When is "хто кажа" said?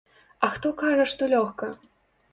0.55-1.05